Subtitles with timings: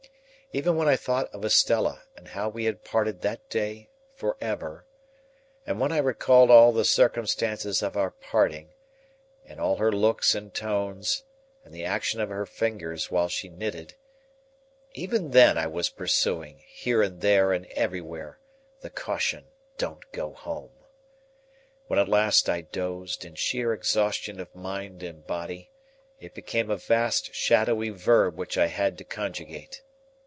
[0.53, 4.85] Even when I thought of Estella, and how we had parted that day forever,
[5.65, 8.73] and when I recalled all the circumstances of our parting,
[9.45, 11.23] and all her looks and tones,
[11.63, 17.21] and the action of her fingers while she knitted,—even then I was pursuing, here and
[17.21, 18.37] there and everywhere,
[18.81, 19.45] the caution,
[19.77, 20.71] Don't go home.
[21.87, 25.71] When at last I dozed, in sheer exhaustion of mind and body,
[26.19, 29.81] it became a vast shadowy verb which I had to conjugate.